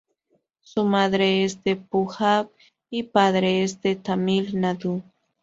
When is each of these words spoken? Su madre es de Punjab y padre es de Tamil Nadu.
Su 0.61 0.83
madre 0.85 1.43
es 1.43 1.63
de 1.63 1.75
Punjab 1.75 2.49
y 2.89 3.03
padre 3.03 3.61
es 3.61 3.83
de 3.83 3.95
Tamil 3.95 4.59
Nadu. 4.59 5.03